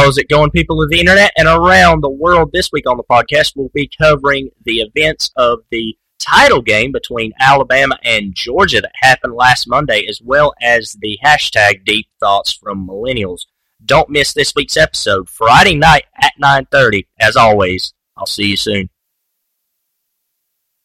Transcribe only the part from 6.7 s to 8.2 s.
between Alabama